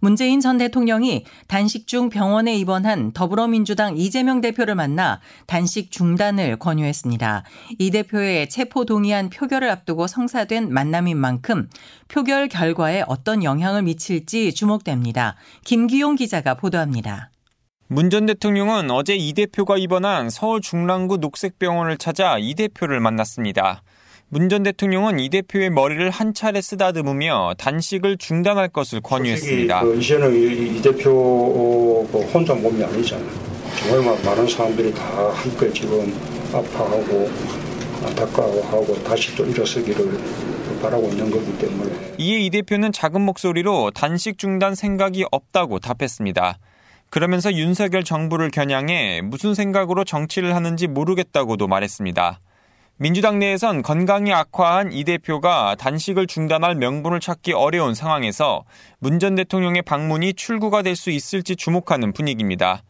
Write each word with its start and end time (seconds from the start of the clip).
문재인 0.00 0.40
전 0.40 0.58
대통령이 0.58 1.24
단식 1.46 1.86
중 1.86 2.08
병원에 2.08 2.56
입원한 2.56 3.12
더불어민주당 3.12 3.96
이재명 3.96 4.40
대표를 4.40 4.74
만나 4.74 5.20
단식 5.46 5.90
중단을 5.90 6.56
권유했습니다. 6.58 7.44
이 7.78 7.90
대표의 7.90 8.48
체포 8.48 8.84
동의안 8.84 9.30
표결을 9.30 9.70
앞두고 9.70 10.06
성사된 10.06 10.72
만남인 10.72 11.18
만큼 11.18 11.68
표결 12.08 12.48
결과에 12.48 13.04
어떤 13.06 13.44
영향을 13.44 13.82
미칠지 13.82 14.52
주목됩니다. 14.54 15.36
김기용 15.64 16.16
기자가 16.16 16.54
보도합니다. 16.54 17.30
문전 17.88 18.26
대통령은 18.26 18.90
어제 18.92 19.16
이 19.16 19.32
대표가 19.32 19.76
입원한 19.76 20.30
서울 20.30 20.60
중랑구 20.60 21.16
녹색병원을 21.16 21.98
찾아 21.98 22.38
이 22.38 22.54
대표를 22.54 23.00
만났습니다. 23.00 23.82
문 24.32 24.48
전 24.48 24.62
대통령은 24.62 25.18
이 25.18 25.28
대표의 25.28 25.70
머리를 25.70 26.08
한 26.10 26.34
차례 26.34 26.60
쓰다듬으며 26.60 27.54
단식을 27.58 28.16
중단할 28.16 28.68
것을 28.68 29.00
권유했습니다. 29.00 29.82
그 29.82 29.96
이제는 29.98 30.32
이, 30.34 30.78
이 30.78 30.82
대표 30.82 32.06
그 32.12 32.18
혼자 32.32 32.54
몸이 32.54 32.82
아니잖아요. 32.82 33.28
정말 33.76 34.24
많은 34.24 34.46
사람들이 34.46 34.94
다 34.94 35.30
함께 35.32 35.72
지금 35.72 36.12
아파하고 36.52 37.28
안타까워하고 38.06 39.02
다시 39.02 39.34
또 39.34 39.44
일어서기를 39.44 40.18
바라고 40.80 41.08
있는 41.08 41.28
거기 41.28 41.52
때문에. 41.58 41.92
이에 42.18 42.38
이 42.38 42.50
대표는 42.50 42.92
작은 42.92 43.20
목소리로 43.22 43.90
단식 43.90 44.38
중단 44.38 44.76
생각이 44.76 45.24
없다고 45.32 45.80
답했습니다. 45.80 46.58
그러면서 47.10 47.52
윤석열 47.52 48.04
정부를 48.04 48.52
겨냥해 48.52 49.22
무슨 49.24 49.54
생각으로 49.54 50.04
정치를 50.04 50.54
하는지 50.54 50.86
모르겠다고도 50.86 51.66
말했습니다. 51.66 52.38
민주당 53.02 53.38
내에선 53.38 53.80
건강이 53.80 54.30
악화한 54.30 54.92
이 54.92 55.04
대표가 55.04 55.74
단식을 55.76 56.26
중단할 56.26 56.74
명분을 56.74 57.18
찾기 57.18 57.54
어려운 57.54 57.94
상황에서 57.94 58.64
문 58.98 59.18
전 59.18 59.36
대통령의 59.36 59.80
방문이 59.80 60.34
출구가 60.34 60.82
될 60.82 60.96
수 60.96 61.10
있을지 61.10 61.56
주목하는 61.56 62.12
분위기입니다. 62.12 62.82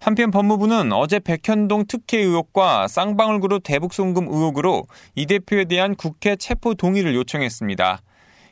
한편 0.00 0.30
법무부는 0.30 0.94
어제 0.94 1.18
백현동 1.18 1.84
특혜 1.86 2.16
의혹과 2.16 2.88
쌍방울 2.88 3.40
그룹 3.40 3.62
대북 3.62 3.92
송금 3.92 4.28
의혹으로 4.28 4.86
이 5.14 5.26
대표에 5.26 5.66
대한 5.66 5.94
국회 5.96 6.34
체포 6.36 6.72
동의를 6.72 7.14
요청했습니다. 7.14 8.00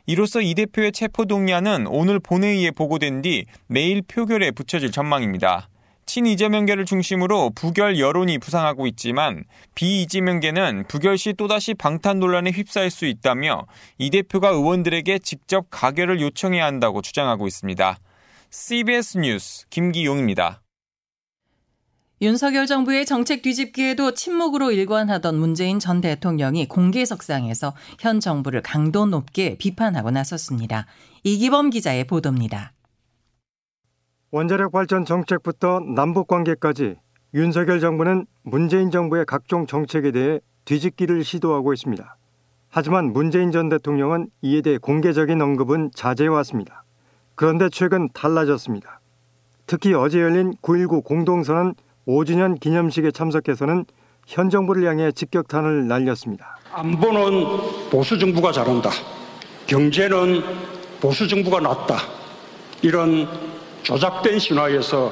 이로써 0.05 0.39
이 0.39 0.53
대표의 0.53 0.91
체포 0.91 1.25
동의안은 1.25 1.87
오늘 1.87 2.19
본회의에 2.19 2.69
보고된 2.69 3.23
뒤 3.23 3.45
내일 3.65 4.03
표결에 4.03 4.51
붙여질 4.51 4.91
전망입니다. 4.91 5.67
친이재명계를 6.07 6.85
중심으로 6.85 7.51
부결 7.51 7.99
여론이 7.99 8.39
부상하고 8.39 8.87
있지만 8.87 9.43
비이재명계는 9.75 10.85
부결 10.87 11.17
시 11.17 11.33
또다시 11.33 11.73
방탄 11.75 12.19
논란에 12.19 12.49
휩싸일 12.51 12.89
수 12.89 13.05
있다며 13.05 13.67
이 13.99 14.09
대표가 14.09 14.49
의원들에게 14.49 15.19
직접 15.19 15.67
가결을 15.69 16.19
요청해야 16.21 16.65
한다고 16.65 17.01
주장하고 17.01 17.45
있습니다. 17.45 17.99
CBS 18.49 19.17
뉴스 19.19 19.67
김기용입니다. 19.69 20.63
윤석열 22.19 22.65
정부의 22.65 23.05
정책 23.05 23.43
뒤집기에도 23.43 24.15
침묵으로 24.15 24.71
일관하던 24.71 25.37
문재인 25.37 25.77
전 25.77 26.01
대통령이 26.01 26.67
공개석상에서 26.67 27.75
현 27.99 28.19
정부를 28.19 28.63
강도 28.63 29.05
높게 29.05 29.55
비판하고 29.59 30.09
나섰습니다. 30.09 30.87
이기범 31.23 31.69
기자의 31.69 32.07
보도입니다. 32.07 32.73
원자력 34.31 34.73
발전 34.73 35.05
정책부터 35.05 35.79
남북 35.95 36.27
관계까지 36.27 36.95
윤석열 37.33 37.79
정부는 37.79 38.25
문재인 38.43 38.91
정부의 38.91 39.25
각종 39.25 39.65
정책에 39.67 40.11
대해 40.11 40.39
뒤집기를 40.65 41.23
시도하고 41.23 41.73
있습니다. 41.73 42.17
하지만 42.69 43.13
문재인 43.13 43.51
전 43.51 43.69
대통령은 43.69 44.27
이에 44.41 44.61
대해 44.61 44.77
공개적인 44.77 45.41
언급은 45.41 45.91
자제해왔습니다. 45.95 46.83
그런데 47.35 47.69
최근 47.69 48.09
달라졌습니다. 48.13 48.99
특히 49.65 49.93
어제 49.93 50.19
열린 50.19 50.53
9.19 50.61 51.03
공동선언 51.05 51.75
5주년 52.05 52.59
기념식에 52.59 53.11
참석해서는 53.11 53.85
현 54.25 54.49
정부를 54.49 54.85
향해 54.87 55.11
직격탄을 55.11 55.87
날렸습니다. 55.87 56.57
안보는 56.73 57.89
보수 57.89 58.19
정부가 58.19 58.51
잘한다. 58.51 58.89
경제는 59.67 60.41
보수 60.99 61.27
정부가 61.27 61.61
낫다. 61.61 61.97
이런 62.81 63.27
조작된 63.83 64.39
신화에서 64.39 65.11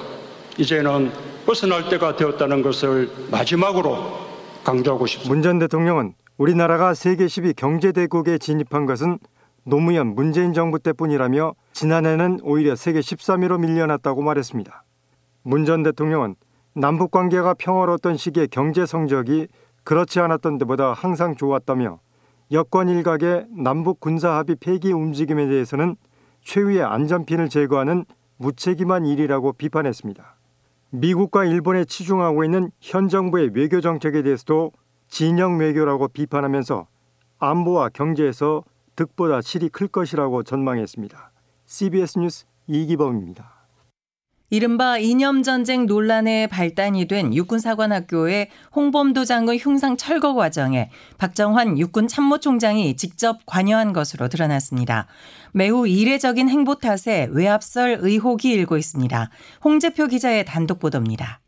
이제는 0.57 1.11
벗어날 1.45 1.89
때가 1.89 2.15
되었다는 2.15 2.61
것을 2.61 3.09
마지막으로 3.31 4.25
강조하고 4.63 5.05
싶습니다. 5.05 5.33
문 5.33 5.43
전 5.43 5.59
대통령은 5.59 6.13
우리나라가 6.37 6.93
세계 6.93 7.25
10위 7.25 7.55
경제대국에 7.55 8.37
진입한 8.37 8.85
것은 8.85 9.19
노무현 9.63 10.07
문재인 10.15 10.53
정부 10.53 10.79
때뿐이라며 10.79 11.53
지난해는 11.73 12.39
오히려 12.43 12.75
세계 12.75 12.99
13위로 12.99 13.59
밀려났다고 13.59 14.21
말했습니다. 14.21 14.83
문 15.43 15.65
전 15.65 15.83
대통령은 15.83 16.35
남북 16.73 17.11
관계가 17.11 17.53
평화로웠던 17.53 18.17
시기의 18.17 18.47
경제 18.49 18.85
성적이 18.85 19.47
그렇지 19.83 20.19
않았던 20.19 20.57
때보다 20.57 20.93
항상 20.93 21.35
좋았다며 21.35 21.99
여권 22.51 22.89
일각의 22.89 23.45
남북 23.55 23.99
군사 23.99 24.31
합의 24.35 24.55
폐기 24.59 24.91
움직임에 24.91 25.47
대해서는 25.47 25.95
최후의 26.43 26.83
안전핀을 26.83 27.49
제거하는 27.49 28.05
무책임한 28.37 29.05
일이라고 29.05 29.53
비판했습니다. 29.53 30.35
미국과 30.91 31.45
일본에 31.45 31.85
치중하고 31.85 32.43
있는 32.43 32.71
현 32.79 33.09
정부의 33.09 33.51
외교 33.53 33.81
정책에 33.81 34.21
대해서도 34.23 34.71
진영 35.07 35.59
외교라고 35.59 36.07
비판하면서 36.07 36.87
안보와 37.39 37.89
경제에서 37.89 38.63
득보다 38.95 39.41
실이 39.41 39.69
클 39.69 39.87
것이라고 39.87 40.43
전망했습니다. 40.43 41.31
CBS 41.65 42.19
뉴스 42.19 42.45
이기범입니다. 42.67 43.54
이른바 44.51 44.99
이념전쟁 44.99 45.87
논란의 45.87 46.47
발단이 46.47 47.05
된 47.05 47.33
육군사관학교의 47.33 48.49
홍범도 48.75 49.25
장군 49.25 49.57
흉상 49.57 49.97
철거 49.97 50.35
과정에 50.35 50.91
박정환 51.17 51.79
육군 51.79 52.07
참모총장이 52.07 52.95
직접 52.95 53.39
관여한 53.47 53.91
것으로 53.91 54.27
드러났습니다. 54.29 55.07
매우 55.51 55.87
이례적인 55.87 56.47
행보 56.47 56.75
탓에 56.75 57.27
외압설 57.31 57.97
의혹이 58.01 58.51
일고 58.51 58.77
있습니다. 58.77 59.31
홍재표 59.63 60.07
기자의 60.07 60.45
단독 60.45 60.79
보도입니다. 60.79 61.41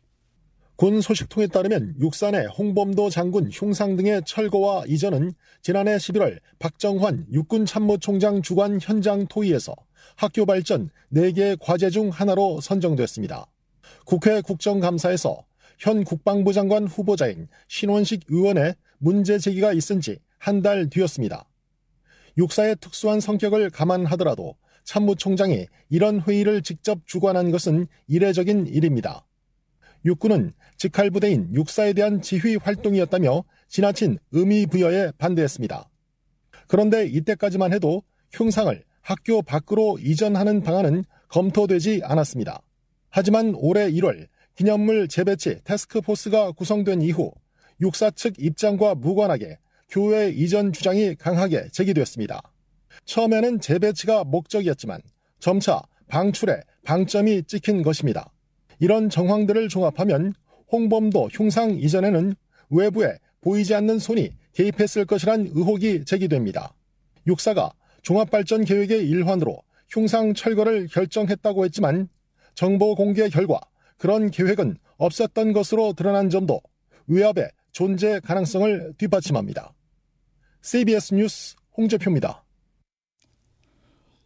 군 0.74 1.00
소식통에 1.00 1.48
따르면 1.48 1.94
육산의 2.00 2.46
홍범도 2.56 3.10
장군 3.10 3.48
흉상 3.52 3.96
등의 3.96 4.22
철거와 4.26 4.84
이전은 4.86 5.32
지난해 5.60 5.96
11월 5.96 6.38
박정환 6.58 7.26
육군 7.32 7.66
참모총장 7.66 8.42
주관 8.42 8.78
현장 8.80 9.26
토의에서 9.26 9.74
학교 10.16 10.46
발전 10.46 10.90
4개 11.12 11.56
과제 11.60 11.90
중 11.90 12.10
하나로 12.10 12.60
선정됐습니다. 12.60 13.46
국회 14.04 14.40
국정감사에서 14.40 15.44
현 15.78 16.04
국방부 16.04 16.52
장관 16.52 16.86
후보자인 16.86 17.48
신원식 17.68 18.24
의원의 18.28 18.74
문제 18.98 19.38
제기가 19.38 19.72
있은 19.72 20.00
지 20.00 20.18
한 20.40 20.62
달 20.62 20.88
뒤였습니다. 20.88 21.48
육사의 22.36 22.76
특수한 22.80 23.20
성격을 23.20 23.70
감안하더라도 23.70 24.56
참모총장이 24.84 25.66
이런 25.88 26.20
회의를 26.20 26.62
직접 26.62 27.06
주관한 27.06 27.50
것은 27.50 27.86
이례적인 28.06 28.68
일입니다. 28.68 29.26
육군은 30.04 30.54
직할부대인 30.76 31.52
육사에 31.54 31.92
대한 31.92 32.22
지휘 32.22 32.56
활동이었다며 32.56 33.44
지나친 33.66 34.18
의미 34.30 34.66
부여에 34.66 35.10
반대했습니다. 35.18 35.90
그런데 36.68 37.06
이때까지만 37.06 37.72
해도 37.72 38.04
흉상을 38.32 38.84
학교 39.08 39.40
밖으로 39.40 39.98
이전하는 40.02 40.60
방안은 40.60 41.02
검토되지 41.28 42.02
않았습니다. 42.04 42.60
하지만 43.08 43.54
올해 43.56 43.90
1월 43.90 44.26
기념물 44.54 45.08
재배치 45.08 45.60
테스크포스가 45.64 46.52
구성된 46.52 47.00
이후 47.00 47.32
육사 47.80 48.10
측 48.10 48.34
입장과 48.38 48.96
무관하게 48.96 49.60
교회 49.88 50.28
이전 50.28 50.74
주장이 50.74 51.14
강하게 51.14 51.68
제기되었습니다. 51.72 52.42
처음에는 53.06 53.60
재배치가 53.60 54.24
목적이었지만 54.24 55.00
점차 55.38 55.80
방출에 56.08 56.60
방점이 56.84 57.44
찍힌 57.44 57.82
것입니다. 57.82 58.30
이런 58.78 59.08
정황들을 59.08 59.70
종합하면 59.70 60.34
홍범도 60.70 61.30
흉상 61.32 61.70
이전에는 61.70 62.34
외부에 62.68 63.16
보이지 63.40 63.74
않는 63.74 64.00
손이 64.00 64.32
개입했을 64.52 65.06
것이란 65.06 65.48
의혹이 65.54 66.04
제기됩니다. 66.04 66.74
육사가 67.26 67.72
종합발전 68.08 68.64
계획의 68.64 69.06
일환으로 69.06 69.62
흉상 69.90 70.32
철거를 70.32 70.86
결정했다고 70.86 71.66
했지만 71.66 72.08
정보 72.54 72.94
공개 72.94 73.28
결과 73.28 73.60
그런 73.98 74.30
계획은 74.30 74.78
없었던 74.96 75.52
것으로 75.52 75.92
드러난 75.92 76.30
점도 76.30 76.62
위압의 77.06 77.50
존재 77.70 78.18
가능성을 78.20 78.94
뒷받침합니다. 78.96 79.74
CBS 80.62 81.16
뉴스 81.16 81.56
홍재표입니다. 81.76 82.44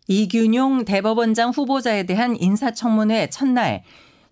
이균용 0.06 0.84
대법원장 0.84 1.50
후보자에 1.50 2.04
대한 2.04 2.36
인사청문회 2.36 3.30
첫날 3.30 3.82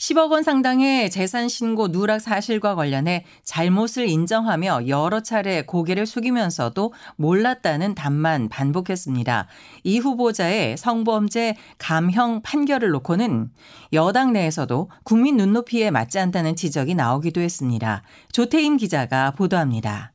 10억 0.00 0.30
원 0.30 0.42
상당의 0.42 1.10
재산 1.10 1.50
신고 1.50 1.88
누락 1.92 2.22
사실과 2.22 2.74
관련해 2.74 3.26
잘못을 3.44 4.08
인정하며 4.08 4.88
여러 4.88 5.20
차례 5.20 5.60
고개를 5.60 6.06
숙이면서도 6.06 6.94
몰랐다는 7.16 7.94
답만 7.94 8.48
반복했습니다. 8.48 9.46
이 9.84 9.98
후보자의 9.98 10.78
성범죄 10.78 11.54
감형 11.76 12.40
판결을 12.40 12.88
놓고는 12.92 13.50
여당 13.92 14.32
내에서도 14.32 14.90
국민 15.04 15.36
눈높이에 15.36 15.90
맞지 15.90 16.18
않다는 16.18 16.56
지적이 16.56 16.94
나오기도 16.94 17.42
했습니다. 17.42 18.02
조태임 18.32 18.78
기자가 18.78 19.32
보도합니다. 19.32 20.12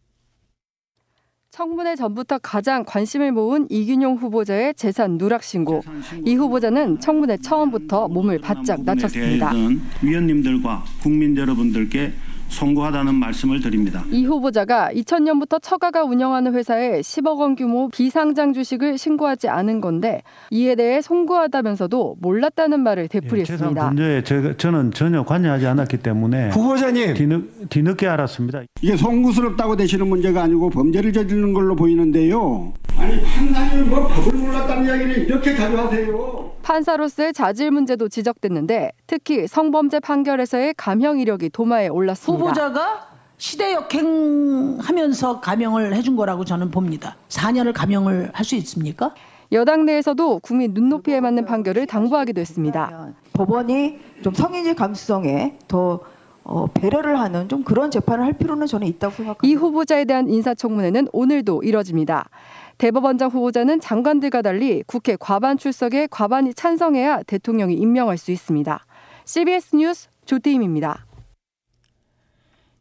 청문회 1.56 1.96
전부터 1.96 2.40
가장 2.40 2.84
관심을 2.84 3.32
모은 3.32 3.68
이균용 3.70 4.18
후보자의 4.18 4.74
재산 4.74 5.18
누락 5.18 5.42
신고. 5.42 5.82
이 6.26 6.36
후보자는 6.36 7.00
청문회 7.00 7.38
처음부터 7.38 8.10
몸을 8.10 8.40
바짝 8.40 8.84
낮췄습니다. 8.84 9.54
위원님들과 10.02 10.84
국민 11.02 11.38
여러분들께 11.38 12.12
송구하다는 12.50 13.16
말씀을 13.16 13.60
드립니다. 13.60 14.04
이 14.12 14.26
후보자가 14.26 14.92
2000년부터 14.94 15.62
처가가 15.62 16.04
운영하는 16.04 16.54
회사에 16.54 17.02
10억 17.02 17.40
원 17.40 17.56
규모 17.56 17.90
비상장 17.90 18.54
주식을 18.54 18.98
신고하지 18.98 19.50
않은 19.50 19.82
건데 19.82 20.22
이에 20.52 20.76
대해 20.76 21.02
송구하다면서도 21.02 22.18
몰랐다는 22.22 22.80
말을 22.80 23.08
되풀이했습니다. 23.08 23.68
재산 23.70 23.90
분야에 23.96 24.24
제가, 24.24 24.58
저는 24.58 24.92
전혀 24.92 25.24
관여하지 25.24 25.68
않았기 25.68 25.98
때문에 25.98 26.50
후보자님 26.50 27.14
뒤늦, 27.16 27.70
뒤늦게 27.70 28.08
알았습니다. 28.08 28.62
이게 28.82 28.96
송구스럽다고 28.96 29.76
되시는 29.76 30.08
문제가 30.08 30.44
아니고 30.44 30.70
범죄를 30.70 31.12
저지르는 31.12 31.54
걸로 31.54 31.76
보이는데요. 31.76 32.74
아니 33.06 33.22
판사님이 33.22 33.84
뭐 33.88 34.08
법을 34.08 34.34
몰랐다는 34.34 34.86
이야기를 34.86 35.18
이렇게 35.28 35.54
가져하세요. 35.54 36.52
판사로서의 36.64 37.34
자질 37.34 37.70
문제도 37.70 38.10
지적됐는데 38.10 38.92
특히 39.06 39.46
성범죄 39.48 40.00
판결에서의 40.00 40.74
감형 40.76 41.20
이력이 41.20 41.50
도마에 41.52 41.88
올랐습니다. 41.88 42.44
후보자가 42.44 43.08
시대 43.38 43.74
역행하면서 43.74 45.40
감형을 45.42 45.94
해준 45.94 46.16
거라고 46.16 46.46
저는 46.46 46.72
봅니다. 46.72 47.16
4년을 47.30 47.74
감형을 47.74 48.32
할 48.34 48.44
수 48.44 48.56
있습니까? 48.56 49.14
여당 49.52 49.86
내에서도 49.86 50.40
국민 50.40 50.74
눈높이에 50.74 51.20
맞는 51.22 51.46
판결을 51.46 51.86
당부하기도 51.86 52.42
했습니다. 52.42 53.14
법원이 53.34 54.00
좀 54.24 54.34
성인지 54.34 54.74
감수성에 54.74 55.60
더 55.68 56.00
어, 56.44 56.68
배려를 56.68 57.20
하는 57.20 57.50
좀 57.50 57.64
그런 57.64 57.90
재판을 57.90 58.24
할 58.24 58.34
필요는 58.34 58.68
저는 58.68 58.86
있다고 58.88 59.14
생각합니다. 59.16 59.48
이 59.48 59.54
후보자에 59.56 60.06
대한 60.06 60.30
인사청문회는 60.30 61.08
오늘도 61.12 61.64
이뤄집니다. 61.64 62.30
대법원장 62.78 63.30
후보자는 63.30 63.80
장관들과 63.80 64.42
달리 64.42 64.84
국회 64.86 65.16
과반 65.20 65.58
출석에 65.58 66.08
과반이 66.10 66.54
찬성해야 66.54 67.24
대통령이 67.24 67.74
임명할 67.76 68.18
수 68.18 68.32
있습니다. 68.32 68.86
CBS 69.26 69.76
뉴스 69.76 70.08
조태임입니다. 70.26 71.06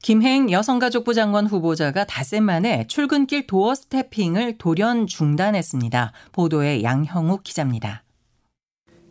김행 0.02 0.50
여성가족부 0.50 1.14
장관 1.14 1.46
후보자가 1.46 2.04
닷새 2.04 2.38
만에 2.38 2.86
출근길 2.88 3.46
도어 3.46 3.74
스태핑을 3.74 4.58
돌연 4.58 5.06
중단했습니다. 5.06 6.12
보도에 6.32 6.82
양형욱 6.82 7.42
기자입니다. 7.42 8.02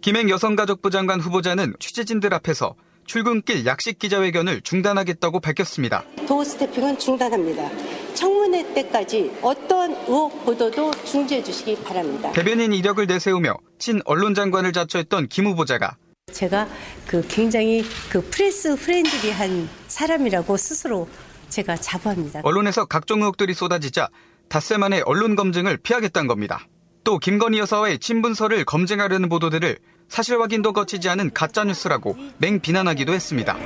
김행 0.01 0.29
여성가족부 0.29 0.91
장관 0.91 1.19
후보자는 1.19 1.73
취재진들 1.79 2.33
앞에서 2.35 2.75
출근길 3.07 3.65
약식 3.65 3.97
기자회견을 3.97 4.61
중단하겠다고 4.61 5.39
밝혔습니다. 5.39 6.03
doorstepping은 6.27 6.99
중단합니다. 6.99 7.69
청문회 8.13 8.73
때까지 8.73 9.31
어떤 9.41 9.91
의혹 10.07 10.45
보도도 10.45 10.91
중지해 11.05 11.43
주시기 11.43 11.83
바랍니다. 11.83 12.31
대변인 12.31 12.73
이력을 12.73 13.05
내세우며 13.05 13.55
친 13.79 14.01
언론 14.05 14.33
장관을 14.33 14.73
자처했던 14.73 15.27
김 15.27 15.47
후보자가 15.47 15.97
제가 16.31 16.67
그 17.05 17.25
굉장히 17.27 17.83
그 18.09 18.21
press 18.29 18.75
friendly한 18.75 19.69
사람이라고 19.87 20.57
스스로 20.57 21.07
제가 21.49 21.75
자부합니다. 21.75 22.41
언론에서 22.43 22.85
각종 22.85 23.19
의혹들이 23.19 23.53
쏟아지자 23.53 24.09
닷새 24.49 24.77
만에 24.77 25.01
언론 25.05 25.35
검증을 25.35 25.77
피하겠다는 25.77 26.27
겁니다. 26.27 26.65
또 27.03 27.19
김건희 27.19 27.59
여사와의 27.59 27.99
친분서를 27.99 28.65
검증하려는 28.65 29.29
보도들을 29.29 29.77
사실 30.07 30.39
확인도 30.39 30.73
거치지 30.73 31.09
않은 31.09 31.33
가짜뉴스라고 31.33 32.15
맹 32.37 32.59
비난하기도 32.59 33.13
했습니다. 33.13 33.57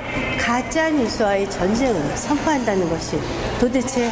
가짜 0.48 0.88
뉴스와의 0.88 1.50
전쟁을 1.50 2.16
선포한다는 2.16 2.88
것이 2.88 3.18
도대체 3.60 4.10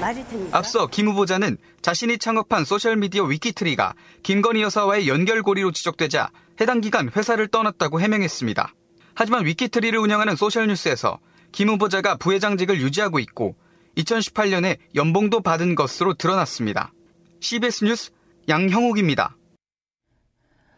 말이 0.00 0.24
됩니까? 0.28 0.56
앞서 0.56 0.86
김 0.86 1.08
후보자는 1.08 1.56
자신이 1.82 2.18
창업한 2.18 2.64
소셜미디어 2.64 3.24
위키트리가 3.24 3.94
김건희 4.22 4.62
여사와의 4.62 5.08
연결고리로 5.08 5.72
지적되자 5.72 6.30
해당 6.60 6.80
기간 6.80 7.10
회사를 7.10 7.48
떠났다고 7.48 8.00
해명했습니다. 8.00 8.72
하지만 9.16 9.46
위키트리를 9.46 9.98
운영하는 9.98 10.36
소셜뉴스에서 10.36 11.18
김 11.50 11.70
후보자가 11.70 12.18
부회장직을 12.18 12.80
유지하고 12.80 13.18
있고 13.18 13.56
2018년에 13.96 14.76
연봉도 14.94 15.40
받은 15.40 15.74
것으로 15.74 16.14
드러났습니다. 16.14 16.92
CBS 17.40 17.84
뉴스 17.84 18.10
양형욱입니다. 18.48 19.36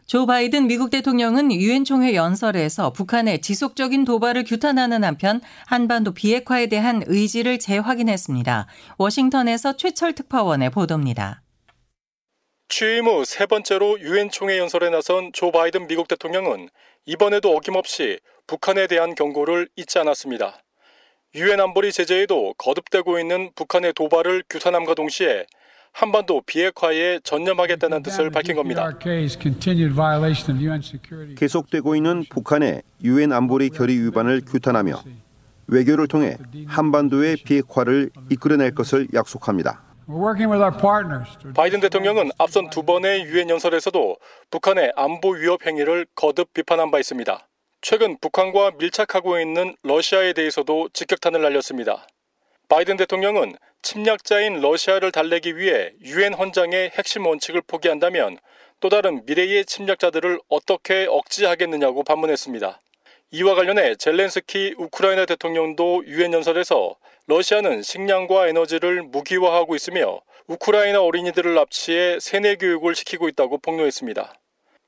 조 0.07 0.25
바이든 0.25 0.67
미국 0.67 0.89
대통령은 0.89 1.51
유엔 1.51 1.83
총회 1.83 2.15
연설에서 2.15 2.93
북한의 2.93 3.41
지속적인 3.41 4.05
도발을 4.05 4.45
규탄하는 4.45 5.03
한편 5.03 5.41
한반도 5.65 6.13
비핵화에 6.13 6.67
대한 6.67 7.03
의지를 7.07 7.59
재확인했습니다. 7.59 8.67
워싱턴에서 8.97 9.75
최철 9.75 10.13
특파원의 10.13 10.69
보도입니다. 10.69 11.41
취임 12.69 13.07
후 13.07 13.25
세 13.25 13.45
번째로 13.45 13.99
유엔 13.99 14.29
총회 14.29 14.57
연설에 14.57 14.89
나선 14.89 15.31
조 15.33 15.51
바이든 15.51 15.87
미국 15.87 16.07
대통령은 16.07 16.69
이번에도 17.05 17.53
어김없이 17.57 18.19
북한에 18.47 18.87
대한 18.87 19.13
경고를 19.13 19.67
잊지 19.75 19.99
않았습니다. 19.99 20.63
유엔 21.35 21.59
안보리 21.59 21.91
제재에도 21.91 22.53
거듭되고 22.57 23.19
있는 23.19 23.51
북한의 23.55 23.91
도발을 23.91 24.45
규탄함과 24.49 24.93
동시에 24.93 25.45
한반도 25.97 26.41
비핵화에 26.41 27.21
전념하겠다는 27.23 28.03
뜻을 28.03 28.29
밝힌 28.29 28.55
겁니다. 28.55 28.87
계속되고 31.35 31.95
있는 31.95 32.23
북한의 32.29 32.83
유엔 33.03 33.33
안보리 33.33 33.71
결의 33.71 33.99
위반을 34.03 34.41
규탄하며 34.45 35.01
외교를 35.65 36.07
통해 36.07 36.37
한반도의 36.67 37.37
비핵화를 37.37 38.11
이끌어낼 38.29 38.75
것을 38.75 39.07
약속합니다. 39.11 39.81
바이든 41.55 41.79
대통령은 41.79 42.29
앞선 42.37 42.69
두 42.69 42.83
번의 42.83 43.23
유엔 43.23 43.49
연설에서도 43.49 44.17
북한의 44.51 44.93
안보 44.95 45.31
위협 45.31 45.65
행위를 45.65 46.05
거듭 46.13 46.53
비판한 46.53 46.91
바 46.91 46.99
있습니다. 46.99 47.47
최근 47.81 48.17
북한과 48.21 48.73
밀착하고 48.77 49.39
있는 49.39 49.75
러시아에 49.81 50.33
대해서도 50.33 50.89
직격탄을 50.93 51.41
날렸습니다. 51.41 52.05
바이든 52.69 52.97
대통령은 52.97 53.55
침략자인 53.81 54.61
러시아를 54.61 55.11
달래기 55.11 55.57
위해 55.57 55.91
유엔 56.03 56.33
헌장의 56.33 56.91
핵심 56.95 57.25
원칙을 57.25 57.61
포기한다면 57.61 58.37
또 58.79 58.89
다른 58.89 59.25
미래의 59.25 59.65
침략자들을 59.65 60.39
어떻게 60.49 61.07
억제하겠느냐고 61.09 62.03
반문했습니다. 62.03 62.81
이와 63.31 63.55
관련해 63.55 63.95
젤렌스키 63.95 64.75
우크라이나 64.77 65.25
대통령도 65.25 66.03
유엔 66.05 66.33
연설에서 66.33 66.95
러시아는 67.25 67.81
식량과 67.81 68.47
에너지를 68.47 69.03
무기화하고 69.03 69.75
있으며 69.75 70.21
우크라이나 70.47 71.01
어린이들을 71.01 71.55
납치해 71.55 72.19
세뇌 72.19 72.55
교육을 72.55 72.95
시키고 72.95 73.27
있다고 73.27 73.57
폭로했습니다. 73.57 74.33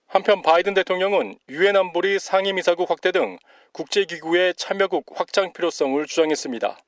한편 0.08 0.42
바이든 0.42 0.74
대통령은 0.74 1.38
유엔 1.50 1.76
안보리 1.76 2.18
상임이사국 2.18 2.90
확대 2.90 3.12
등 3.12 3.38
국제기구의 3.74 4.54
참여국 4.56 5.06
확장 5.14 5.52
필요성을 5.52 6.04
주장했습니다. 6.06 6.80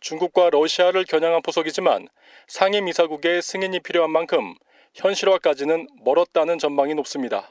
중국과 0.00 0.50
러시아를 0.50 1.04
겨냥한 1.04 1.42
포석이지만 1.42 2.08
상임이사국의 2.48 3.42
승인이 3.42 3.80
필요한 3.80 4.10
만큼 4.10 4.54
현실화까지는 4.94 5.86
멀었다는 6.02 6.58
전망이 6.58 6.94
높습니다. 6.94 7.50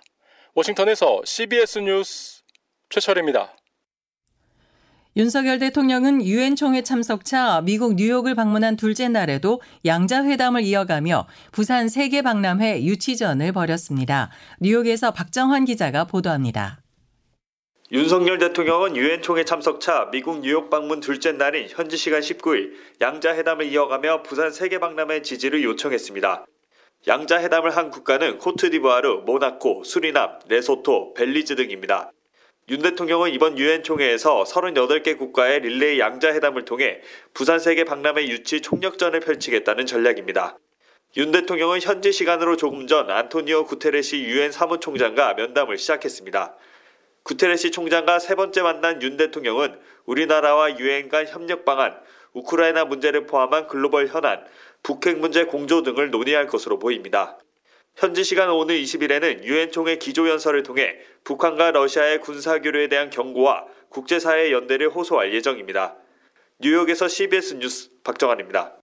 워싱턴에서 0.55 1.21
CBS 1.25 1.79
뉴스 1.79 2.41
최철입니다. 2.89 3.55
윤석열 5.15 5.59
대통령은 5.59 6.23
유엔 6.23 6.55
총회 6.55 6.81
참석차 6.83 7.61
미국 7.61 7.95
뉴욕을 7.95 8.35
방문한 8.35 8.77
둘째 8.77 9.09
날에도 9.09 9.61
양자 9.83 10.23
회담을 10.23 10.63
이어가며 10.63 11.27
부산 11.51 11.89
세계 11.89 12.21
박람회 12.21 12.83
유치전을 12.83 13.51
벌였습니다. 13.51 14.29
뉴욕에서 14.59 15.11
박정환 15.11 15.65
기자가 15.65 16.05
보도합니다. 16.05 16.79
윤석열 17.91 18.37
대통령은 18.37 18.95
유엔 18.95 19.23
총회 19.23 19.43
참석차 19.43 20.09
미국 20.11 20.41
뉴욕 20.41 20.69
방문 20.69 20.99
둘째 20.99 21.31
날인 21.31 21.69
현지 21.69 21.97
시간 21.97 22.21
19일 22.21 22.73
양자 23.01 23.35
회담을 23.35 23.65
이어가며 23.65 24.21
부산 24.21 24.51
세계 24.51 24.77
박람회 24.77 25.23
지지를 25.23 25.63
요청했습니다. 25.63 26.45
양자 27.07 27.41
회담을 27.41 27.75
한 27.75 27.89
국가는 27.89 28.37
코트디부아르, 28.37 29.23
모나코, 29.25 29.83
수리남, 29.83 30.37
레소토, 30.47 31.15
벨리즈 31.15 31.55
등입니다. 31.55 32.11
윤 32.69 32.83
대통령은 32.83 33.31
이번 33.31 33.57
유엔 33.57 33.81
총회에서 33.81 34.43
38개 34.43 35.17
국가의 35.17 35.61
릴레이 35.61 35.99
양자 35.99 36.31
회담을 36.35 36.65
통해 36.65 37.01
부산 37.33 37.57
세계 37.57 37.85
박람회 37.85 38.27
유치 38.27 38.61
총력전을 38.61 39.19
펼치겠다는 39.21 39.87
전략입니다. 39.87 40.59
윤 41.17 41.31
대통령은 41.31 41.81
현지 41.81 42.11
시간으로 42.11 42.55
조금 42.55 42.85
전 42.85 43.09
안토니오 43.09 43.65
구테레시 43.65 44.21
유엔 44.25 44.51
사무총장과 44.51 45.33
면담을 45.33 45.79
시작했습니다. 45.79 46.55
구테레시 47.23 47.71
총장과 47.71 48.19
세 48.19 48.35
번째 48.35 48.61
만난 48.61 49.01
윤 49.01 49.17
대통령은 49.17 49.79
우리나라와 50.05 50.79
유엔 50.79 51.09
간 51.09 51.27
협력 51.27 51.65
방안, 51.65 51.99
우크라이나 52.33 52.85
문제를 52.85 53.25
포함한 53.25 53.67
글로벌 53.67 54.07
현안, 54.07 54.43
북핵 54.83 55.19
문제 55.19 55.45
공조 55.45 55.83
등을 55.83 56.09
논의할 56.11 56.47
것으로 56.47 56.79
보입니다. 56.79 57.37
현지 57.95 58.23
시간 58.23 58.49
오늘 58.49 58.81
20일에는 58.81 59.43
유엔 59.43 59.71
총회 59.71 59.97
기조 59.97 60.29
연설을 60.29 60.63
통해 60.63 60.95
북한과 61.25 61.71
러시아의 61.71 62.21
군사 62.21 62.59
교류에 62.59 62.87
대한 62.87 63.09
경고와 63.09 63.65
국제사회 63.89 64.51
연대를 64.51 64.89
호소할 64.89 65.33
예정입니다. 65.33 65.97
뉴욕에서 66.59 67.07
CBS 67.07 67.55
뉴스 67.55 67.89
박정환입니다. 68.03 68.78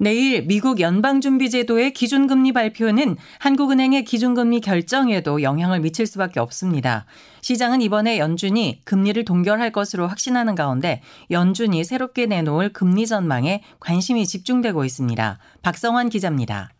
내일 0.00 0.42
미국 0.46 0.78
연방준비제도의 0.78 1.92
기준금리 1.92 2.52
발표는 2.52 3.16
한국은행의 3.40 4.04
기준금리 4.04 4.60
결정에도 4.60 5.42
영향을 5.42 5.80
미칠 5.80 6.06
수밖에 6.06 6.38
없습니다. 6.38 7.04
시장은 7.40 7.82
이번에 7.82 8.18
연준이 8.18 8.80
금리를 8.84 9.24
동결할 9.24 9.72
것으로 9.72 10.06
확신하는 10.06 10.54
가운데 10.54 11.02
연준이 11.32 11.82
새롭게 11.82 12.26
내놓을 12.26 12.72
금리 12.72 13.08
전망에 13.08 13.62
관심이 13.80 14.24
집중되고 14.24 14.84
있습니다. 14.84 15.38
박성환 15.62 16.10
기자입니다. 16.10 16.70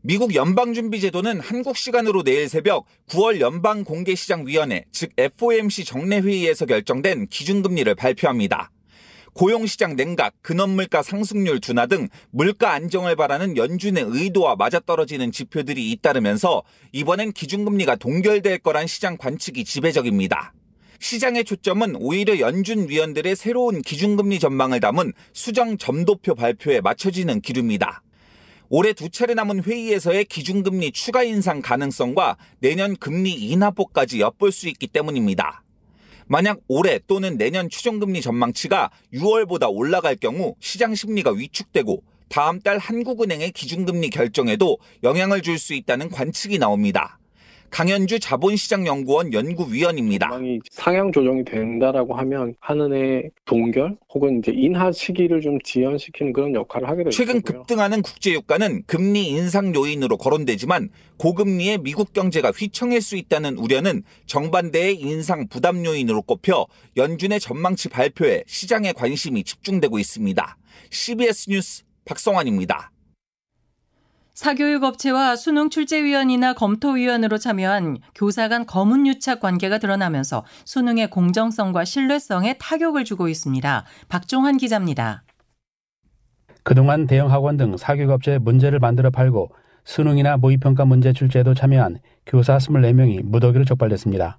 미국 0.00 0.34
연방준비제도는 0.34 1.40
한국 1.40 1.76
시간으로 1.76 2.24
내일 2.24 2.48
새벽 2.48 2.86
9월 3.10 3.40
연방공개시장위원회 3.40 4.84
즉 4.90 5.12
FOMC 5.16 5.84
정례회의에서 5.84 6.66
결정된 6.66 7.26
기준금리를 7.28 7.94
발표합니다. 7.94 8.72
고용시장 9.34 9.96
냉각, 9.96 10.34
근원물가 10.42 11.02
상승률 11.02 11.60
둔화 11.60 11.86
등 11.86 12.08
물가 12.30 12.72
안정을 12.72 13.16
바라는 13.16 13.56
연준의 13.56 14.04
의도와 14.08 14.56
맞아떨어지는 14.56 15.32
지표들이 15.32 15.90
잇따르면서 15.92 16.62
이번엔 16.92 17.32
기준금리가 17.32 17.96
동결될 17.96 18.58
거란 18.58 18.86
시장 18.86 19.16
관측이 19.16 19.64
지배적입니다. 19.64 20.52
시장의 21.00 21.44
초점은 21.44 21.96
오히려 21.96 22.40
연준 22.40 22.88
위원들의 22.88 23.36
새로운 23.36 23.82
기준금리 23.82 24.40
전망을 24.40 24.80
담은 24.80 25.12
수정 25.32 25.78
점도표 25.78 26.34
발표에 26.34 26.80
맞춰지는 26.80 27.40
기류입니다. 27.40 28.02
올해 28.70 28.92
두 28.92 29.08
차례 29.08 29.34
남은 29.34 29.62
회의에서의 29.62 30.26
기준금리 30.26 30.92
추가 30.92 31.22
인상 31.22 31.62
가능성과 31.62 32.36
내년 32.58 32.96
금리 32.96 33.32
인하폭까지 33.32 34.20
엿볼 34.20 34.52
수 34.52 34.68
있기 34.68 34.88
때문입니다. 34.88 35.62
만약 36.28 36.60
올해 36.68 37.00
또는 37.06 37.38
내년 37.38 37.70
추정금리 37.70 38.20
전망치가 38.20 38.90
6월보다 39.14 39.68
올라갈 39.70 40.14
경우 40.14 40.54
시장 40.60 40.94
심리가 40.94 41.30
위축되고 41.32 42.02
다음 42.28 42.60
달 42.60 42.76
한국은행의 42.78 43.52
기준금리 43.52 44.10
결정에도 44.10 44.78
영향을 45.02 45.40
줄 45.42 45.58
수 45.58 45.74
있다는 45.74 46.10
관측이 46.10 46.58
나옵니다. 46.58 47.18
강현주 47.70 48.18
자본시장연구원 48.20 49.32
연구위원입니다. 49.32 50.30
상향 50.70 51.12
조정이 51.12 51.44
된다라고 51.44 52.14
하면 52.14 52.54
한은의 52.60 53.30
동결 53.44 53.96
혹은 54.12 54.38
이제 54.38 54.52
인하 54.54 54.90
시기를 54.90 55.40
좀 55.40 55.58
지연시키는 55.62 56.32
그런 56.32 56.54
역할을 56.54 56.88
하게 56.88 57.04
되죠. 57.04 57.16
최근 57.16 57.42
급등하는 57.42 58.02
국제유가는 58.02 58.84
금리 58.86 59.28
인상 59.28 59.74
요인으로 59.74 60.16
거론되지만 60.16 60.88
고금리의 61.18 61.78
미국 61.78 62.12
경제가 62.12 62.50
휘청일 62.50 63.00
수 63.00 63.16
있다는 63.16 63.58
우려는 63.58 64.02
정반대의 64.26 64.96
인상 65.00 65.48
부담 65.48 65.84
요인으로 65.84 66.22
꼽혀 66.22 66.66
연준의 66.96 67.40
전망치 67.40 67.88
발표에 67.88 68.44
시장의 68.46 68.94
관심이 68.94 69.44
집중되고 69.44 69.98
있습니다. 69.98 70.56
CBS 70.90 71.50
뉴스 71.50 71.82
박성환입니다. 72.04 72.90
사교육 74.38 74.84
업체와 74.84 75.34
수능 75.34 75.68
출제위원이나 75.68 76.52
검토위원으로 76.52 77.38
참여한 77.38 77.98
교사 78.14 78.46
간 78.46 78.66
검은 78.66 79.04
유착 79.08 79.40
관계가 79.40 79.78
드러나면서 79.78 80.44
수능의 80.64 81.10
공정성과 81.10 81.84
신뢰성에 81.84 82.54
타격을 82.60 83.04
주고 83.04 83.26
있습니다. 83.26 83.84
박종환 84.08 84.58
기자입니다. 84.58 85.24
그동안 86.62 87.08
대형 87.08 87.32
학원 87.32 87.56
등 87.56 87.76
사교육 87.76 88.10
업체 88.10 88.38
문제를 88.38 88.78
만들어 88.78 89.10
팔고 89.10 89.50
수능이나 89.82 90.36
모의평가 90.36 90.84
문제 90.84 91.12
출제에도 91.12 91.54
참여한 91.54 91.98
교사 92.24 92.58
24명이 92.58 93.24
무더기로 93.24 93.64
적발됐습니다. 93.64 94.38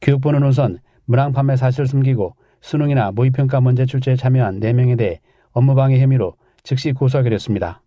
교육부는 0.00 0.42
우선 0.42 0.80
문항 1.04 1.30
판매 1.30 1.54
사실을 1.54 1.86
숨기고 1.86 2.34
수능이나 2.60 3.12
모의평가 3.12 3.60
문제 3.60 3.86
출제에 3.86 4.16
참여한 4.16 4.58
4명에 4.58 4.98
대해 4.98 5.20
업무방해 5.52 6.00
혐의로 6.02 6.34
즉시 6.64 6.90
고소하기로 6.90 7.34
했습니다. 7.36 7.82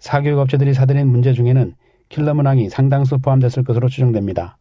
사교육 0.00 0.38
업체들이 0.38 0.74
사들인 0.74 1.06
문제 1.08 1.32
중에는 1.32 1.74
킬러 2.08 2.34
문항이 2.34 2.68
상당수 2.68 3.18
포함됐을 3.18 3.62
것으로 3.62 3.88
추정됩니다. 3.88 4.56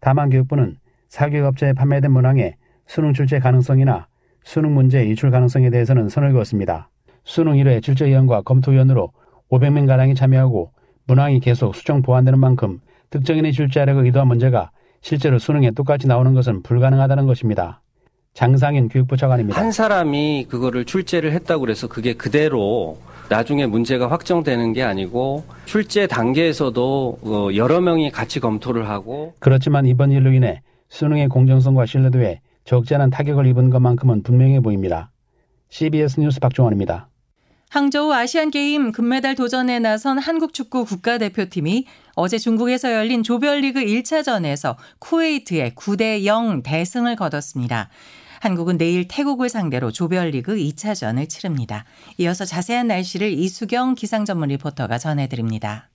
다만 0.00 0.30
교육부는 0.30 0.78
사교육 1.08 1.46
업체에 1.46 1.72
판매된 1.74 2.10
문항의 2.10 2.56
수능 2.86 3.12
출제 3.12 3.38
가능성이나 3.38 4.08
수능 4.42 4.74
문제 4.74 5.06
유출 5.06 5.30
가능성에 5.30 5.70
대해서는 5.70 6.08
선을 6.08 6.32
그었습니다. 6.32 6.90
수능 7.24 7.52
1회 7.54 7.82
출제위원과 7.82 8.42
검토위원으로 8.42 9.12
500명가량이 9.50 10.16
참여하고 10.16 10.72
문항이 11.06 11.40
계속 11.40 11.74
수정 11.74 12.02
보완되는 12.02 12.38
만큼 12.38 12.80
특정인이 13.10 13.52
출제하려고 13.52 14.04
의도한 14.04 14.28
문제가 14.28 14.70
실제로 15.02 15.38
수능에 15.38 15.72
똑같이 15.72 16.06
나오는 16.06 16.34
것은 16.34 16.62
불가능하다는 16.62 17.26
것입니다. 17.26 17.82
장상인 18.32 18.88
교육부 18.88 19.16
차관입니다. 19.16 19.60
한 19.60 19.72
사람이 19.72 20.46
그거를 20.48 20.84
출제를 20.84 21.32
했다고 21.32 21.60
그래서 21.60 21.88
그게 21.88 22.14
그대로 22.14 22.98
나중에 23.30 23.64
문제가 23.64 24.10
확정되는 24.10 24.72
게 24.72 24.82
아니고 24.82 25.44
출제 25.64 26.08
단계에서도 26.08 27.18
어, 27.22 27.48
여러 27.54 27.80
명이 27.80 28.10
같이 28.10 28.40
검토를 28.40 28.88
하고 28.88 29.34
그렇지만 29.38 29.86
이번 29.86 30.10
일로 30.10 30.32
인해 30.32 30.62
수능의 30.88 31.28
공정성과 31.28 31.86
신뢰도에 31.86 32.40
적지 32.64 32.96
않은 32.96 33.10
타격을 33.10 33.46
입은 33.46 33.70
것만큼은 33.70 34.24
분명해 34.24 34.60
보입니다. 34.60 35.12
CBS 35.68 36.18
뉴스 36.18 36.40
박종원입니다. 36.40 37.08
항저우 37.68 38.12
아시안게임 38.12 38.90
금메달 38.90 39.36
도전에 39.36 39.78
나선 39.78 40.18
한국 40.18 40.52
축구 40.52 40.84
국가대표팀이 40.84 41.86
어제 42.16 42.36
중국에서 42.36 42.92
열린 42.92 43.22
조별리그 43.22 43.78
1차전에서 43.78 44.74
쿠웨이트에 44.98 45.74
9대 45.76 46.24
0 46.24 46.64
대승을 46.64 47.14
거뒀습니다. 47.14 47.90
한국은 48.40 48.78
내일 48.78 49.06
태국을 49.06 49.48
상대로 49.48 49.92
조별리그 49.92 50.56
2차전을 50.56 51.28
치릅니다. 51.28 51.84
이어서 52.18 52.44
자세한 52.44 52.88
날씨를 52.88 53.30
이수경 53.32 53.94
기상 53.94 54.24
전문 54.24 54.48
리포터가 54.48 54.98
전해드립니다. 54.98 55.90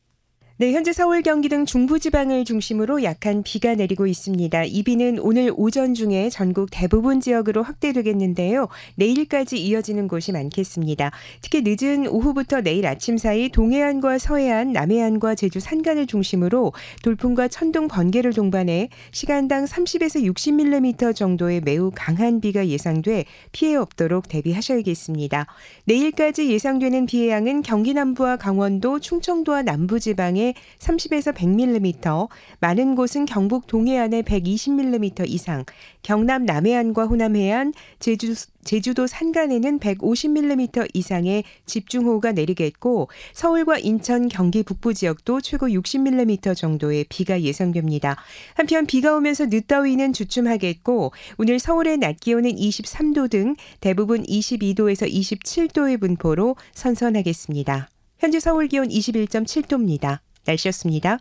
네, 0.58 0.72
현재 0.72 0.94
서울, 0.94 1.22
경기 1.22 1.50
등 1.50 1.66
중부지방을 1.66 2.46
중심으로 2.46 3.04
약한 3.04 3.44
비가 3.44 3.76
내리고 3.76 4.08
있습니다. 4.08 4.64
이 4.64 4.84
비는 4.84 5.20
오늘 5.20 5.52
오전 5.54 5.94
중에 5.94 6.30
전국 6.30 6.70
대부분 6.72 7.20
지역으로 7.20 7.62
확대되겠는데요. 7.62 8.70
내일까지 8.96 9.58
이어지는 9.58 10.08
곳이 10.08 10.32
많겠습니다. 10.32 11.12
특히 11.42 11.62
늦은 11.62 12.08
오후부터 12.08 12.62
내일 12.62 12.88
아침 12.88 13.18
사이 13.18 13.50
동해안과 13.50 14.18
서해안, 14.18 14.72
남해안과 14.72 15.36
제주 15.36 15.60
산간을 15.60 16.08
중심으로 16.08 16.72
돌풍과 17.04 17.50
천둥, 17.50 17.90
번개를 17.90 18.32
동반해 18.32 18.88
시간당 19.12 19.66
30에서 19.66 20.24
60mm 20.24 21.14
정도의 21.18 21.60
매우 21.66 21.92
강한 21.94 22.40
비가 22.40 22.66
예상돼 22.66 23.26
피해 23.52 23.76
없도록 23.76 24.30
대비하셔야겠습니다. 24.30 25.48
내일까지 25.84 26.50
예상되는 26.50 27.08
비의 27.08 27.28
양은 27.28 27.62
경기 27.62 27.94
남부와 27.94 28.38
강원도, 28.38 29.02
충청도와 29.02 29.64
남부 29.64 30.00
지방에 30.46 30.54
30에서 30.78 31.34
100mm, 31.34 32.30
많은 32.60 32.94
곳은 32.96 33.26
경북 33.26 33.66
동해안에 33.66 34.22
120mm 34.22 35.28
이상, 35.28 35.66
경남 36.04 36.46
남해안과 36.46 37.06
호남 37.06 37.36
해안, 37.36 37.74
제주, 38.00 38.36
제주도 38.64 39.08
산간에는 39.08 39.80
150mm 39.80 40.90
이상의 40.94 41.44
집중호우가 41.66 42.34
내리겠고 42.34 43.10
서울과 43.34 43.80
인천, 43.80 44.28
경기 44.28 44.62
북부 44.62 44.94
지역도 44.94 45.42
최고 45.42 45.68
60mm 45.68 46.56
정도의 46.56 47.06
비가 47.10 47.42
예상됩니다. 47.42 48.18
한편 48.54 48.86
비가 48.86 49.16
오면서 49.16 49.48
늦더위는 49.48 50.14
주춤하겠고 50.14 51.12
오늘 51.38 51.58
서울의 51.58 51.98
낮 51.98 52.20
기온은 52.20 52.52
23도 52.52 53.30
등 53.30 53.56
대부분 53.80 54.24
22도에서 54.24 55.12
27도의 55.12 56.00
분포로 56.00 56.56
선선하겠습니다. 56.74 57.90
현재 58.18 58.40
서울 58.40 58.68
기온 58.68 58.88
21.7도입니다. 58.88 60.25
날씨였습니다. 60.46 61.20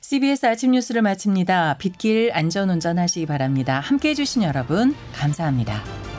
CBS 0.00 0.46
아침 0.46 0.72
뉴스를 0.72 1.00
마칩니다. 1.02 1.78
빗길 1.78 2.32
안전 2.34 2.70
운전하시기 2.70 3.26
바랍니다. 3.26 3.78
함께 3.78 4.10
해주신 4.10 4.42
여러분, 4.42 4.94
감사합니다. 5.14 6.11